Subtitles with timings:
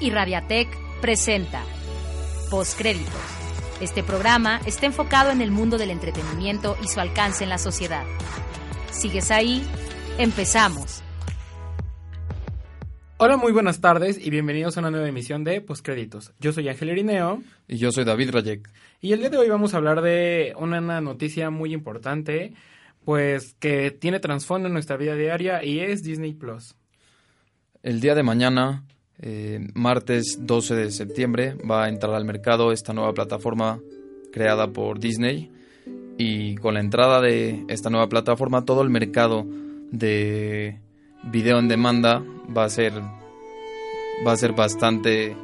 [0.00, 0.68] y Radiatec
[1.00, 1.62] presenta
[2.50, 3.12] Postcréditos.
[3.80, 8.04] Este programa está enfocado en el mundo del entretenimiento y su alcance en la sociedad.
[8.90, 9.62] ¿Sigues ahí?
[10.18, 11.02] Empezamos.
[13.16, 16.32] Hola, muy buenas tardes y bienvenidos a una nueva emisión de Postcréditos.
[16.40, 17.42] Yo soy Ángel Irineo.
[17.68, 18.70] Y yo soy David Rayek.
[19.00, 22.52] Y el día de hoy vamos a hablar de una noticia muy importante,
[23.04, 26.74] pues que tiene trasfondo en nuestra vida diaria y es Disney Plus.
[27.82, 28.84] El día de mañana,
[29.20, 33.80] eh, martes 12 de septiembre, va a entrar al mercado esta nueva plataforma
[34.32, 35.50] creada por Disney.
[36.16, 39.46] Y con la entrada de esta nueva plataforma, todo el mercado
[39.90, 40.78] de
[41.24, 42.22] video en demanda
[42.56, 42.92] va a ser
[44.26, 45.36] va a ser bastante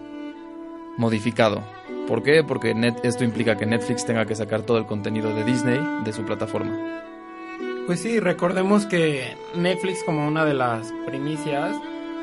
[0.97, 1.63] modificado.
[2.07, 2.43] ¿Por qué?
[2.47, 6.25] Porque esto implica que Netflix tenga que sacar todo el contenido de Disney de su
[6.25, 7.03] plataforma.
[7.87, 11.77] Pues sí, recordemos que Netflix como una de las primicias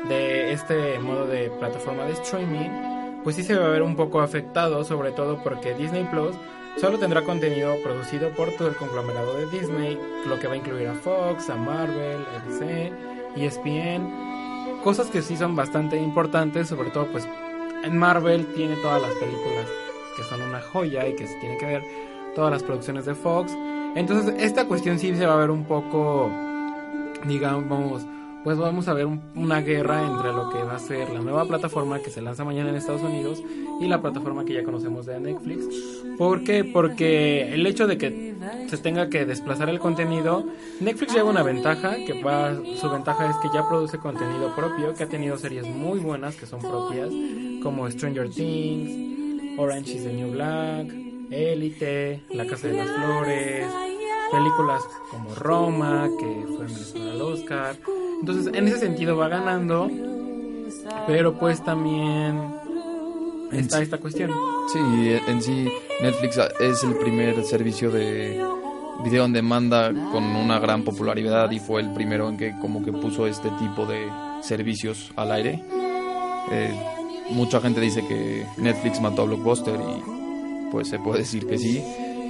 [0.08, 2.70] de este modo de plataforma de streaming,
[3.24, 6.34] pues sí se va a ver un poco afectado, sobre todo porque Disney Plus
[6.80, 10.88] solo tendrá contenido producido por todo el conglomerado de Disney, lo que va a incluir
[10.88, 12.92] a Fox, a Marvel, ABC,
[13.36, 17.28] ESPN, cosas que sí son bastante importantes, sobre todo pues
[17.84, 19.66] en Marvel tiene todas las películas
[20.16, 21.82] que son una joya y que se tiene que ver
[22.34, 23.52] todas las producciones de Fox.
[23.94, 26.30] Entonces esta cuestión sí se va a ver un poco,
[27.24, 28.06] digamos,
[28.48, 32.00] pues vamos a ver una guerra entre lo que va a ser la nueva plataforma
[32.00, 33.42] que se lanza mañana en Estados Unidos
[33.78, 35.66] y la plataforma que ya conocemos de Netflix.
[36.16, 36.64] ¿Por qué?
[36.64, 38.34] Porque el hecho de que
[38.70, 40.46] se tenga que desplazar el contenido,
[40.80, 45.04] Netflix lleva una ventaja, que va, su ventaja es que ya produce contenido propio, que
[45.04, 47.10] ha tenido series muy buenas que son propias,
[47.62, 50.86] como Stranger Things, Orange is the New Black,
[51.30, 53.66] Elite, La Casa de las Flores,
[54.30, 57.76] películas como Roma, que fue merecedora al Oscar.
[58.20, 59.90] Entonces, en ese sentido va ganando,
[61.06, 62.36] pero pues también
[63.52, 64.30] está esta cuestión.
[64.72, 64.78] Sí,
[65.26, 65.68] en sí
[66.02, 68.44] Netflix es el primer servicio de
[69.04, 72.92] video en demanda con una gran popularidad y fue el primero en que como que
[72.92, 74.08] puso este tipo de
[74.42, 75.62] servicios al aire.
[76.50, 76.74] Eh,
[77.30, 81.82] mucha gente dice que Netflix mató a Blockbuster y pues se puede decir que sí.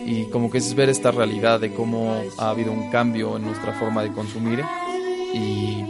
[0.07, 3.73] Y como que es ver esta realidad de cómo ha habido un cambio en nuestra
[3.75, 4.63] forma de consumir
[5.35, 5.85] y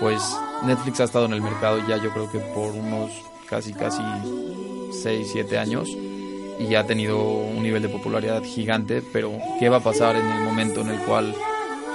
[0.00, 0.22] pues
[0.64, 3.10] Netflix ha estado en el mercado ya yo creo que por unos
[3.48, 4.02] casi casi
[4.90, 5.88] 6, 7 años
[6.58, 10.42] y ha tenido un nivel de popularidad gigante, pero ¿qué va a pasar en el
[10.44, 11.34] momento en el cual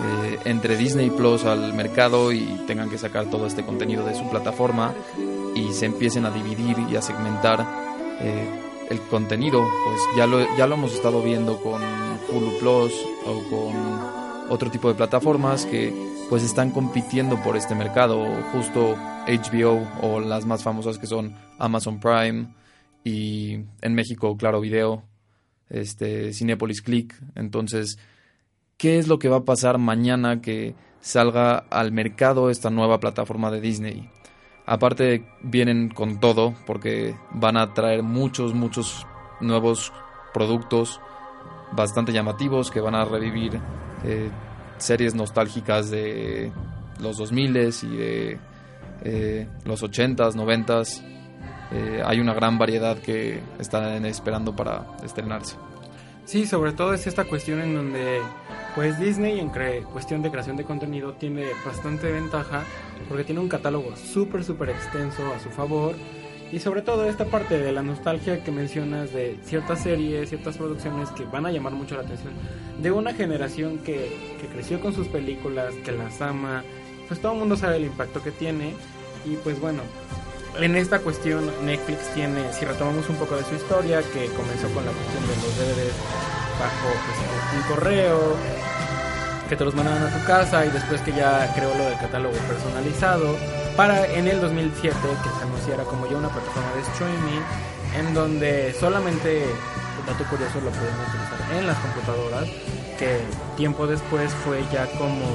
[0.01, 4.29] eh, entre Disney Plus al mercado y tengan que sacar todo este contenido de su
[4.29, 4.93] plataforma
[5.55, 7.66] y se empiecen a dividir y a segmentar
[8.21, 8.47] eh,
[8.89, 9.61] el contenido?
[9.85, 11.81] Pues ya lo, ya lo hemos estado viendo con
[12.29, 12.93] Hulu Plus
[13.25, 18.23] o con otro tipo de plataformas que pues están compitiendo por este mercado,
[18.53, 18.95] justo
[19.28, 22.53] HBO o las más famosas que son Amazon Prime
[23.03, 25.03] y en México Claro Video,
[25.69, 27.97] este Cinepolis Click, entonces
[28.78, 33.50] ¿qué es lo que va a pasar mañana que salga al mercado esta nueva plataforma
[33.50, 34.09] de Disney?
[34.67, 39.07] Aparte vienen con todo porque van a traer muchos muchos
[39.41, 39.91] nuevos
[40.31, 41.01] productos
[41.72, 43.59] bastante llamativos que van a revivir
[44.03, 44.29] eh,
[44.79, 46.51] series nostálgicas de
[47.00, 48.38] los 2000 y de
[49.03, 51.01] eh, los 80s, 90s.
[51.72, 55.56] Eh, hay una gran variedad que están esperando para estrenarse.
[56.25, 58.22] Sí, sobre todo es esta cuestión en donde
[58.75, 59.50] pues Disney en
[59.91, 62.63] cuestión de creación de contenido tiene bastante ventaja
[63.07, 65.96] porque tiene un catálogo súper súper extenso a su favor
[66.51, 71.09] y sobre todo esta parte de la nostalgia que mencionas de ciertas series, ciertas producciones
[71.11, 72.33] que van a llamar mucho la atención
[72.81, 76.63] de una generación que, que creció con sus películas, que las ama,
[77.07, 78.73] pues todo el mundo sabe el impacto que tiene.
[79.25, 79.81] Y pues bueno,
[80.57, 84.85] en esta cuestión Netflix tiene, si retomamos un poco de su historia, que comenzó con
[84.85, 85.93] la cuestión de los DVDs
[86.59, 88.35] bajo pues, un correo,
[89.49, 92.35] que te los mandaban a tu casa y después que ya creó lo del catálogo
[92.47, 93.35] personalizado,
[93.79, 97.40] para en el 2007 que se anunciara como ya una plataforma de streaming
[97.97, 99.46] en donde solamente,
[100.05, 102.49] dato curioso, lo podemos utilizar en las computadoras,
[102.97, 103.22] que
[103.55, 105.26] tiempo después fue ya como,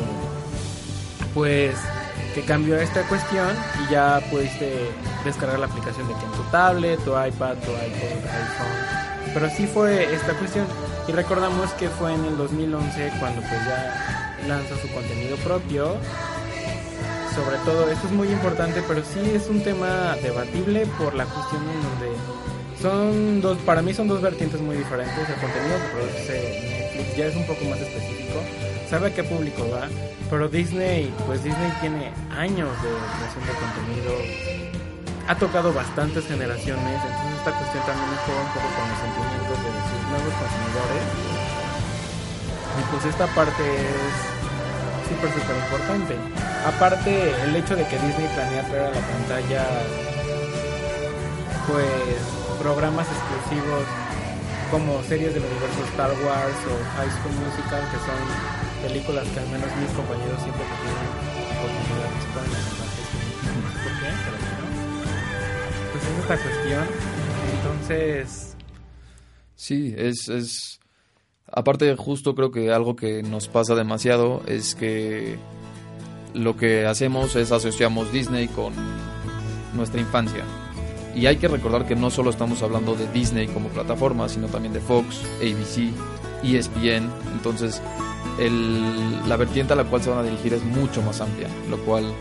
[1.32, 1.74] pues,
[2.34, 3.48] que cambió esta cuestión
[3.82, 4.90] y ya pudiste
[5.24, 9.32] descargar la aplicación de que en tu tablet, tu iPad, tu iPod, iPhone.
[9.32, 10.66] Pero sí fue esta cuestión
[11.08, 15.96] y recordamos que fue en el 2011 cuando pues ya lanza su contenido propio
[17.34, 21.62] sobre todo, esto es muy importante, pero sí es un tema debatible por la cuestión
[21.62, 22.16] en donde
[22.80, 25.18] son dos, para mí son dos vertientes muy diferentes.
[25.18, 28.38] El contenido que produce Netflix ya es un poco más específico,
[28.88, 29.88] sabe a qué público va,
[30.30, 34.14] pero Disney, pues Disney tiene años de creación de contenido
[35.26, 39.70] ha tocado bastantes generaciones, entonces esta cuestión también juega un poco con los sentimientos de
[39.90, 41.04] sus nuevos consumidores.
[42.76, 44.14] Y pues esta parte es
[45.08, 46.53] súper, súper importante.
[46.64, 49.66] Aparte, el hecho de que Disney planea traer a la pantalla
[51.66, 52.16] pues
[52.58, 53.84] programas exclusivos
[54.70, 58.18] como series del universo Star Wars o High School Musical, que son
[58.82, 62.74] películas que al menos mis compañeros siempre que tienen oportunidad de
[63.84, 64.10] ¿Por qué?
[65.92, 66.84] Pues es esta cuestión.
[67.56, 68.56] Entonces...
[69.54, 70.80] Sí, es, es...
[71.52, 75.38] Aparte, justo creo que algo que nos pasa demasiado es que
[76.34, 78.74] lo que hacemos es asociamos Disney con
[79.74, 80.44] nuestra infancia.
[81.14, 84.74] Y hay que recordar que no solo estamos hablando de Disney como plataforma, sino también
[84.74, 85.92] de Fox, ABC,
[86.42, 87.08] ESPN.
[87.32, 87.80] Entonces,
[89.28, 92.12] la vertiente a la cual se van a dirigir es mucho más amplia, lo cual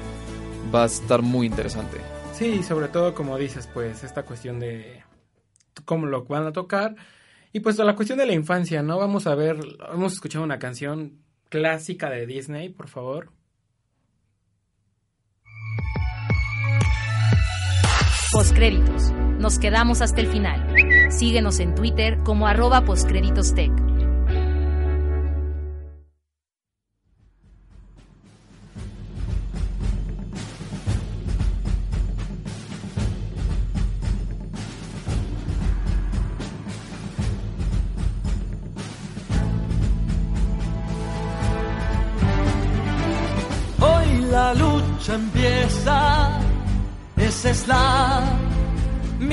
[0.73, 1.97] va a estar muy interesante.
[2.33, 5.03] Sí, sobre todo como dices, pues esta cuestión de
[5.85, 6.95] cómo lo van a tocar.
[7.51, 8.99] Y pues la cuestión de la infancia, ¿no?
[8.99, 9.57] Vamos a ver,
[9.91, 11.19] hemos escuchado una canción
[11.49, 13.31] clásica de Disney, por favor.
[18.43, 19.13] Postcréditos.
[19.39, 20.75] Nos quedamos hasta el final.
[21.09, 23.71] Síguenos en Twitter como arroba postcréditostech.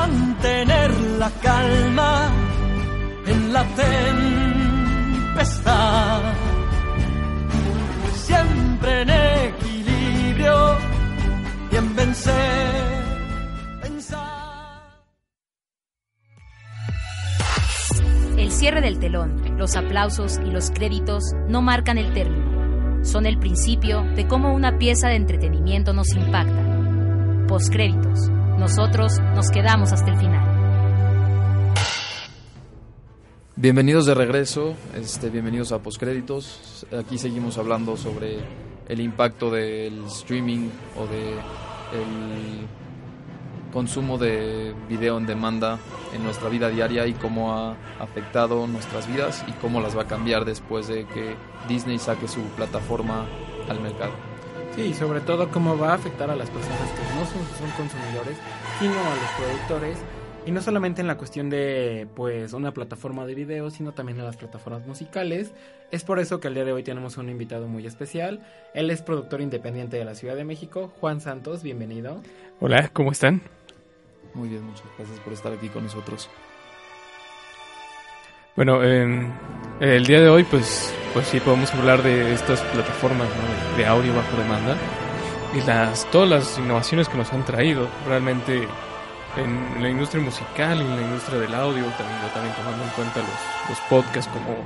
[0.00, 2.30] mantener la calma
[3.26, 3.64] en la
[5.34, 6.22] tempestad.
[8.14, 10.78] Siempre en equilibrio
[11.72, 13.00] y en vencer.
[18.36, 23.04] El cierre del telón, los aplausos y los créditos no marcan el término.
[23.04, 26.64] Son el principio de cómo una pieza de entretenimiento nos impacta.
[27.46, 28.30] Postcréditos
[28.60, 31.74] nosotros nos quedamos hasta el final.
[33.56, 36.86] Bienvenidos de regreso, este, bienvenidos a Postcréditos.
[36.96, 38.38] Aquí seguimos hablando sobre
[38.86, 41.36] el impacto del streaming o de
[43.72, 45.78] consumo de video en demanda
[46.12, 50.06] en nuestra vida diaria y cómo ha afectado nuestras vidas y cómo las va a
[50.06, 51.34] cambiar después de que
[51.66, 53.26] Disney saque su plataforma
[53.68, 54.29] al mercado.
[54.74, 57.70] Sí, y sobre todo cómo va a afectar a las personas que no son, son
[57.76, 58.36] consumidores,
[58.78, 59.98] sino a los productores.
[60.46, 64.24] Y no solamente en la cuestión de pues una plataforma de video, sino también en
[64.24, 65.52] las plataformas musicales.
[65.90, 68.40] Es por eso que el día de hoy tenemos un invitado muy especial.
[68.72, 72.22] Él es productor independiente de la Ciudad de México, Juan Santos, bienvenido.
[72.60, 73.42] Hola, ¿cómo están?
[74.32, 76.30] Muy bien, muchas gracias por estar aquí con nosotros.
[78.56, 79.30] Bueno, eh,
[79.80, 83.76] el día de hoy, pues, pues sí podemos hablar de estas plataformas ¿no?
[83.76, 84.76] de audio bajo demanda
[85.54, 88.68] y las todas las innovaciones que nos han traído realmente
[89.36, 93.20] en la industria musical y en la industria del audio, también, también tomando en cuenta
[93.20, 94.56] los, los podcasts como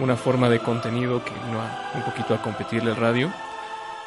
[0.00, 3.32] una forma de contenido que vino a, un poquito a competirle al radio,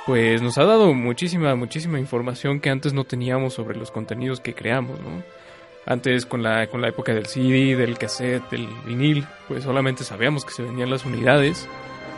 [0.06, 4.54] pues nos ha dado muchísima, muchísima información que antes no teníamos sobre los contenidos que
[4.54, 5.24] creamos, ¿no?
[5.86, 10.46] Antes con la, con la época del CD, del cassette, del vinil, pues solamente sabíamos
[10.46, 11.68] que se vendían las unidades,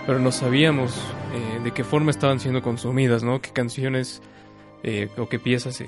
[0.05, 0.95] pero no sabíamos
[1.33, 3.41] eh, de qué forma estaban siendo consumidas, ¿no?
[3.41, 4.21] Qué canciones
[4.83, 5.83] eh, o qué piezas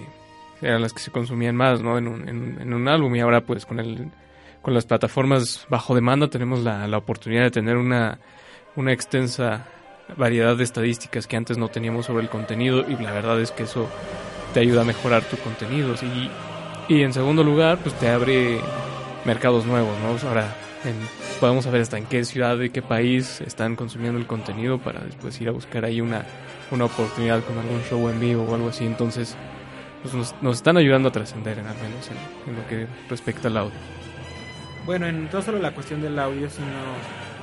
[0.61, 1.97] eran las que se consumían más, ¿no?
[1.99, 4.09] En un, en, en un, álbum y ahora pues con el
[4.63, 8.19] con las plataformas bajo demanda tenemos la, la oportunidad de tener una,
[8.75, 9.67] una extensa
[10.15, 13.63] variedad de estadísticas que antes no teníamos sobre el contenido y la verdad es que
[13.63, 13.87] eso
[14.53, 15.93] te ayuda a mejorar tu contenido.
[16.01, 16.29] Y
[16.87, 18.59] y en segundo lugar, pues te abre
[19.25, 20.29] mercados nuevos, ¿no?
[20.29, 20.55] Ahora
[21.39, 25.39] podemos saber hasta en qué ciudad, de qué país están consumiendo el contenido para después
[25.41, 26.23] ir a buscar ahí una,
[26.71, 28.85] una oportunidad con algún show en vivo o algo así.
[28.85, 29.35] Entonces,
[30.01, 33.57] pues nos, están ayudando a trascender, en al menos en, en, lo que respecta al
[33.57, 33.75] audio.
[34.85, 36.67] Bueno, en, no solo la cuestión del audio, sino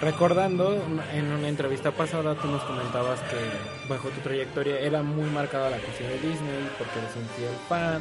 [0.04, 0.74] recordando
[1.12, 5.78] en una entrevista pasada tú nos comentabas que bajo tu trayectoria era muy marcada la
[5.78, 8.00] cuestión de Disney porque eres un fiel fan,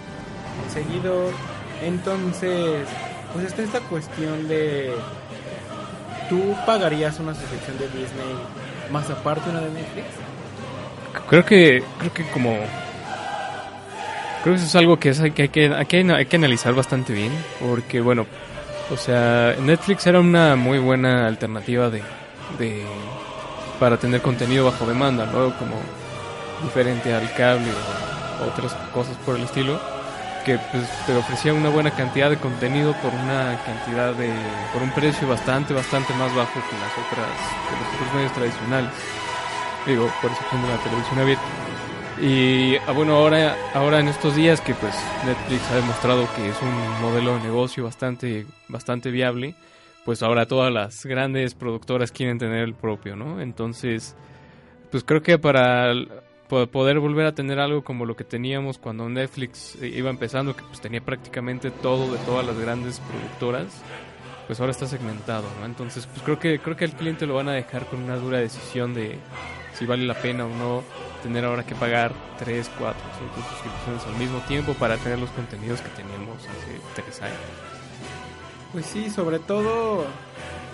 [0.64, 1.34] un seguidor
[1.82, 2.88] Entonces,
[3.34, 4.94] pues está esta cuestión de...
[6.30, 8.36] ¿Tú pagarías una suscripción de Disney
[8.92, 10.08] más aparte una de Netflix?
[11.30, 12.58] Creo que, creo que como...
[14.44, 16.74] Creo que eso es algo que, es, que, hay, que, hay, que, hay que analizar
[16.74, 18.26] bastante bien, porque bueno,
[18.92, 22.02] o sea, Netflix era una muy buena alternativa de,
[22.58, 22.86] de
[23.80, 25.58] para tener contenido bajo demanda, ¿no?
[25.58, 25.76] Como
[26.64, 29.80] diferente al cable o otras cosas por el estilo,
[30.46, 34.32] que pues te ofrecía una buena cantidad de contenido por una cantidad de,
[34.74, 37.28] por un precio bastante, bastante más bajo que las otras,
[37.70, 38.92] que los otros medios tradicionales.
[39.86, 41.44] Digo, por ejemplo, la televisión abierta.
[42.22, 44.94] Y ah, bueno, ahora, ahora en estos días que pues
[45.26, 49.56] Netflix ha demostrado que es un modelo de negocio bastante, bastante viable,
[50.06, 53.42] pues ahora todas las grandes productoras quieren tener el propio, ¿no?
[53.42, 54.16] Entonces,
[54.92, 55.94] pues creo que para
[56.72, 60.82] poder volver a tener algo como lo que teníamos cuando Netflix iba empezando, que pues
[60.82, 63.82] tenía prácticamente todo de todas las grandes productoras,
[64.46, 65.66] pues ahora está segmentado, ¿no?
[65.66, 68.38] Entonces, pues creo que creo que al cliente lo van a dejar con una dura
[68.38, 69.18] decisión de
[69.84, 70.82] si vale la pena o no
[71.22, 73.02] tener ahora que pagar 3, 4,
[73.36, 77.38] 5 suscripciones al mismo tiempo para tener los contenidos que teníamos hace 3 años.
[78.72, 80.06] Pues sí, sobre todo,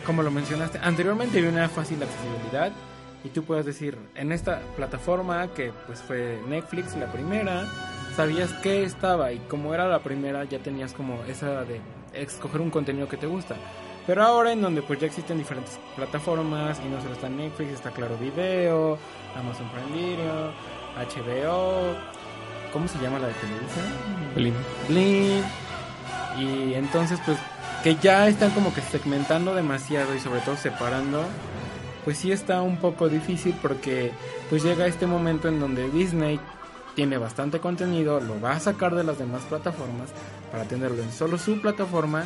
[0.05, 2.71] como lo mencionaste, anteriormente había una fácil accesibilidad
[3.23, 7.65] y tú puedes decir, en esta plataforma que pues fue Netflix la primera,
[8.15, 11.81] sabías que estaba y como era la primera ya tenías como esa de
[12.13, 13.55] escoger un contenido que te gusta.
[14.09, 17.91] Pero ahora en donde pues ya existen diferentes plataformas y no solo está Netflix, está
[17.91, 18.97] Claro Video,
[19.35, 20.51] Amazon Prime Video,
[20.97, 21.95] HBO,
[22.73, 23.85] ¿cómo se llama la de televisión?
[24.33, 24.53] Blim.
[24.87, 25.43] Blim.
[26.39, 27.37] Y entonces pues
[27.83, 31.23] que ya están como que segmentando demasiado y sobre todo separando,
[32.03, 34.11] pues sí está un poco difícil porque
[34.49, 36.39] pues llega este momento en donde Disney
[36.95, 40.09] tiene bastante contenido, lo va a sacar de las demás plataformas
[40.51, 42.25] para tenerlo en solo su plataforma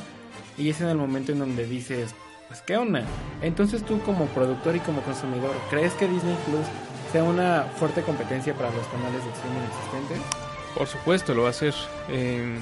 [0.58, 2.13] y es en el momento en donde dices,
[2.48, 3.04] pues qué onda.
[3.42, 6.66] Entonces tú como productor y como consumidor, ¿crees que Disney Plus
[7.12, 10.20] sea una fuerte competencia para los canales de streaming existentes?
[10.75, 11.74] Por supuesto, lo va a hacer.
[12.10, 12.58] Eh,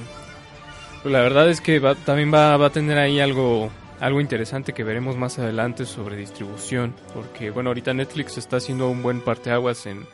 [1.04, 3.70] la verdad es que va, también va, va a tener ahí algo
[4.02, 9.00] algo interesante que veremos más adelante sobre distribución, porque bueno, ahorita Netflix está haciendo un
[9.00, 10.06] buen parteaguas en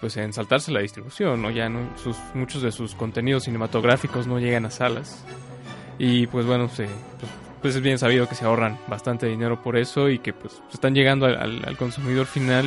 [0.00, 1.50] pues en saltarse la distribución, ¿no?
[1.50, 5.24] Ya no, sus, muchos de sus contenidos cinematográficos no llegan a salas.
[5.98, 9.76] Y pues bueno, se, pues, pues es bien sabido que se ahorran bastante dinero por
[9.76, 12.66] eso y que pues están llegando al, al consumidor final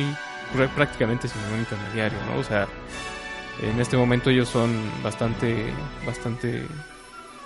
[0.74, 2.40] prácticamente sin ningún intermediario, ¿no?
[2.40, 2.66] O sea,
[3.62, 5.66] en este momento ellos son bastante,
[6.06, 6.62] bastante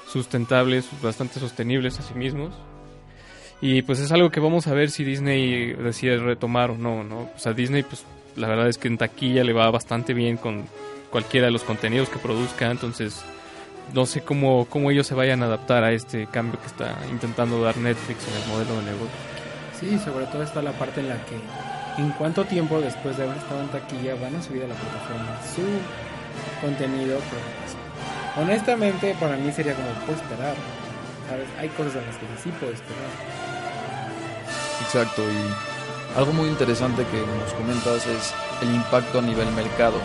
[0.06, 2.54] sustentables, bastante sostenibles a sí mismos.
[3.60, 7.30] Y pues es algo que vamos a ver si Disney decide retomar o no, ¿no?
[7.34, 8.04] O sea, Disney pues
[8.36, 10.64] la verdad es que en taquilla le va bastante bien con
[11.10, 13.24] cualquiera de los contenidos que produzca, entonces
[13.92, 17.62] no sé cómo, cómo ellos se vayan a adaptar a este cambio que está intentando
[17.62, 19.16] dar Netflix en el modelo de negocio.
[19.78, 21.36] Sí, sobre todo está la parte en la que
[21.98, 25.38] en cuánto tiempo después de haber estado en taquilla van a subir a la plataforma
[25.54, 25.62] su
[26.64, 27.18] contenido.
[27.18, 30.54] Pues, honestamente para mí sería como puedo esperar.
[31.28, 31.48] ¿Sabes?
[31.58, 33.10] Hay cosas en las que sí puedo esperar.
[34.82, 39.98] Exacto, y algo muy interesante que nos comentas es el impacto a nivel mercado.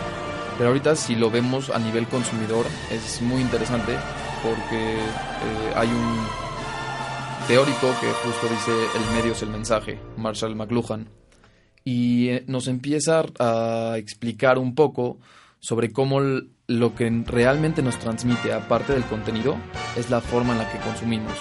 [0.60, 3.96] Pero ahorita si lo vemos a nivel consumidor es muy interesante
[4.42, 6.18] porque eh, hay un
[7.48, 11.08] teórico que justo dice el medio es el mensaje, Marshall McLuhan,
[11.82, 15.16] y eh, nos empieza a explicar un poco
[15.60, 19.56] sobre cómo lo que realmente nos transmite, aparte del contenido,
[19.96, 21.32] es la forma en la que consumimos.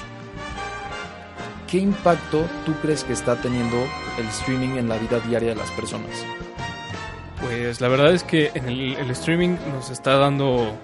[1.69, 3.75] ¿Qué impacto tú crees que está teniendo
[4.17, 6.25] el streaming en la vida diaria de las personas?
[7.41, 10.77] Pues la verdad es que en el, streaming nos está dando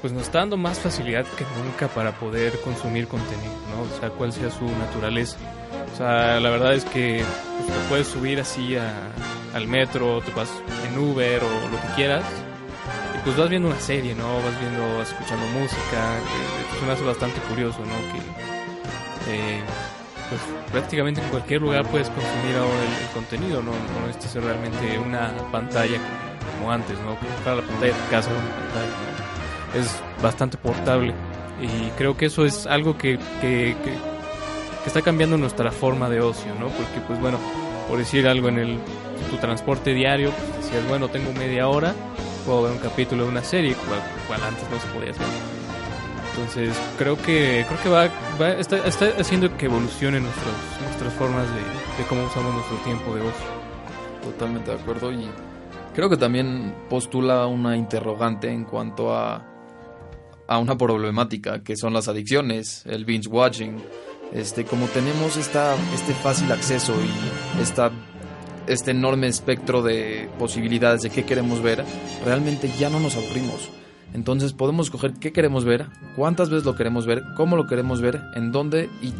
[0.00, 3.82] pues nos está dando más facilidad que nunca para poder consumir contenido, ¿no?
[3.82, 5.36] O sea, cuál sea su naturaleza.
[5.92, 7.22] O sea, la verdad es que
[7.58, 8.90] pues, te puedes subir así a,
[9.54, 10.50] al metro, te vas
[10.88, 12.24] en Uber o lo que quieras
[13.14, 14.36] y pues vas viendo una serie, ¿no?
[14.36, 17.96] Vas viendo, vas escuchando música, que, que me hace bastante curioso, ¿no?
[18.12, 19.60] Que eh,
[20.30, 24.98] pues prácticamente en cualquier lugar puedes consumir ahora el, contenido, no, no necesitas ser realmente
[24.98, 25.98] una pantalla
[26.56, 27.16] como, antes, ¿no?
[27.44, 29.80] Para la pantalla de tu casa una.
[29.80, 31.12] Es bastante portable
[31.60, 36.20] y creo que eso es algo que, que, que, que, está cambiando nuestra forma de
[36.20, 36.68] ocio, ¿no?
[36.68, 37.38] Porque pues bueno,
[37.88, 38.78] por decir algo en el
[39.30, 41.94] tu transporte diario, pues decías, bueno, tengo media hora,
[42.44, 45.59] puedo ver un capítulo de una serie, cual, cual antes no se podía hacer.
[46.30, 48.06] Entonces creo que creo que va,
[48.52, 53.20] está, está, haciendo que evolucionen nuestros, nuestras formas de, de, cómo usamos nuestro tiempo de
[53.22, 53.60] ocio.
[54.22, 55.28] Totalmente de acuerdo y
[55.94, 59.50] creo que también postula una interrogante en cuanto a
[60.50, 63.76] a una problemática que son las adicciones, el binge watching.
[64.32, 67.92] Este, como tenemos esta, este fácil acceso y esta,
[68.66, 71.84] este enorme espectro de posibilidades de qué queremos ver,
[72.24, 73.70] realmente ya no nos aburrimos.
[74.12, 75.86] Entonces podemos escoger qué queremos ver,
[76.16, 79.12] cuántas veces lo queremos ver, cómo lo queremos ver, en dónde y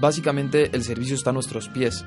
[0.00, 2.04] básicamente el servicio está a nuestros pies.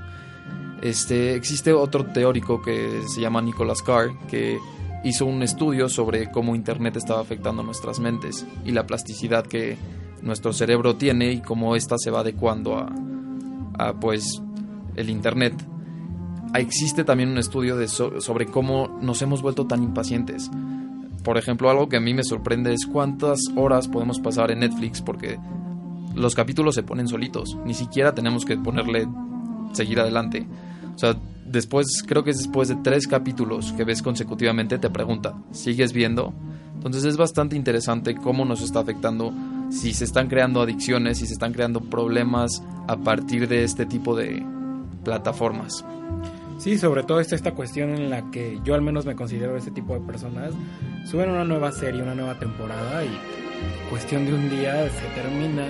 [0.82, 4.58] Este, existe otro teórico que se llama Nicholas Carr que
[5.04, 9.78] hizo un estudio sobre cómo Internet estaba afectando nuestras mentes y la plasticidad que
[10.22, 12.92] nuestro cerebro tiene y cómo ésta se va adecuando a,
[13.78, 14.42] a pues
[14.96, 15.54] el Internet.
[16.56, 20.50] Existe también un estudio sobre cómo nos hemos vuelto tan impacientes.
[21.24, 25.02] Por ejemplo, algo que a mí me sorprende es cuántas horas podemos pasar en Netflix
[25.02, 25.40] porque
[26.16, 27.58] los capítulos se ponen solitos.
[27.66, 29.08] Ni siquiera tenemos que ponerle
[29.72, 30.46] seguir adelante.
[30.96, 31.16] O sea,
[31.46, 36.34] después, creo que es después de tres capítulos que ves consecutivamente, te pregunta, ¿sigues viendo?
[36.76, 39.34] Entonces es bastante interesante cómo nos está afectando,
[39.70, 44.16] si se están creando adicciones, si se están creando problemas a partir de este tipo
[44.16, 44.46] de
[45.04, 45.86] plataformas.
[46.64, 49.70] Sí, sobre todo está esta cuestión en la que yo al menos me considero ese
[49.70, 50.54] tipo de personas.
[51.06, 53.10] Suben una nueva serie, una nueva temporada y
[53.90, 55.66] cuestión de un día se termina.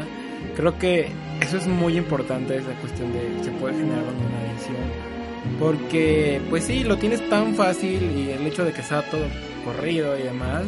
[0.55, 1.07] Creo que
[1.41, 5.13] eso es muy importante, esa cuestión de se puede generar una adicción
[5.59, 9.25] porque, pues sí, lo tienes tan fácil y el hecho de que sea todo
[9.65, 10.63] corrido y demás,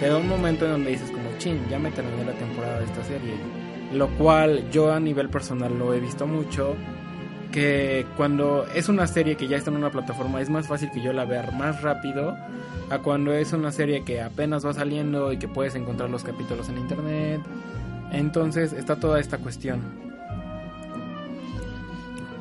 [0.00, 2.86] te da un momento en donde dices como, chin, ya me terminé la temporada de
[2.86, 3.34] esta serie.
[3.92, 6.74] Lo cual yo a nivel personal lo he visto mucho,
[7.52, 11.00] que cuando es una serie que ya está en una plataforma es más fácil que
[11.00, 12.36] yo la vea más rápido
[12.90, 16.68] a cuando es una serie que apenas va saliendo y que puedes encontrar los capítulos
[16.68, 17.40] en internet.
[18.10, 19.80] Entonces está toda esta cuestión.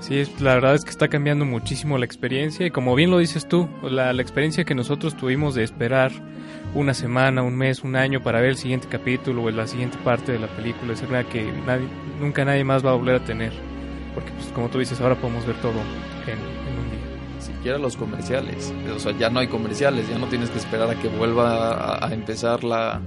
[0.01, 3.47] Sí, la verdad es que está cambiando muchísimo la experiencia y como bien lo dices
[3.47, 6.11] tú, la, experiencia que nosotros tuvimos de esperar
[6.73, 10.31] una semana, un mes, un año para ver el siguiente capítulo o la siguiente parte
[10.31, 11.45] de la película es verdad que
[12.19, 13.53] nunca nadie más va a volver a tener,
[14.13, 15.73] porque pues, como tú dices, ahora podemos ver todo
[16.27, 16.99] en, un día.
[17.39, 20.95] Siquiera los comerciales, o sea, ya no hay comerciales, ya no tienes que esperar a
[20.95, 23.01] que vuelva a, a empezar la,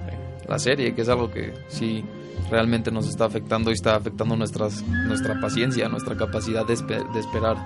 [0.49, 2.05] la serie, que es algo que sí
[2.51, 7.57] realmente nos está afectando y está afectando nuestras, nuestra paciencia, nuestra capacidad de, de esperar.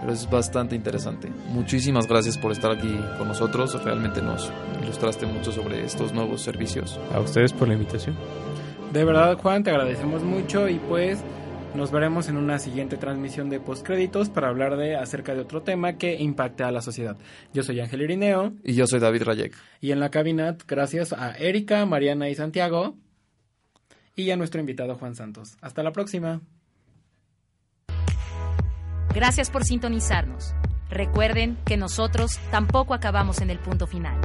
[0.00, 1.28] Pero es bastante interesante.
[1.50, 3.82] Muchísimas gracias por estar aquí con nosotros.
[3.84, 6.98] Realmente nos ilustraste mucho sobre estos nuevos servicios.
[7.14, 8.16] A ustedes por la invitación.
[8.92, 11.22] De verdad, Juan, te agradecemos mucho y pues
[11.74, 15.94] nos veremos en una siguiente transmisión de postcréditos para hablar de acerca de otro tema
[15.94, 17.16] que impacte a la sociedad.
[17.52, 18.52] Yo soy Ángel Irineo.
[18.62, 19.54] Y yo soy David Rayek.
[19.80, 22.96] Y en la cabina, gracias a Erika, Mariana y Santiago
[24.14, 25.56] y a nuestro invitado Juan Santos.
[25.60, 26.40] Hasta la próxima.
[29.14, 30.54] Gracias por sintonizarnos.
[30.90, 34.20] Recuerden que nosotros tampoco acabamos en el punto final.